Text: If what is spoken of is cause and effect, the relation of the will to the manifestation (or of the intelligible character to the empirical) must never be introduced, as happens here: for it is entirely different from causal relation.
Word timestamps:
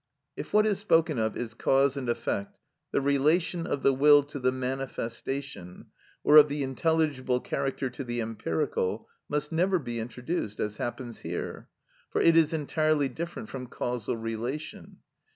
If 0.35 0.51
what 0.51 0.65
is 0.65 0.79
spoken 0.79 1.19
of 1.19 1.37
is 1.37 1.53
cause 1.53 1.95
and 1.95 2.09
effect, 2.09 2.57
the 2.89 2.99
relation 2.99 3.67
of 3.67 3.83
the 3.83 3.93
will 3.93 4.23
to 4.23 4.39
the 4.39 4.51
manifestation 4.51 5.91
(or 6.23 6.37
of 6.37 6.49
the 6.49 6.63
intelligible 6.63 7.39
character 7.39 7.87
to 7.91 8.03
the 8.03 8.19
empirical) 8.19 9.07
must 9.29 9.51
never 9.51 9.77
be 9.77 9.99
introduced, 9.99 10.59
as 10.59 10.77
happens 10.77 11.19
here: 11.19 11.69
for 12.09 12.19
it 12.19 12.35
is 12.35 12.51
entirely 12.51 13.09
different 13.09 13.47
from 13.49 13.67
causal 13.67 14.17
relation. 14.17 15.01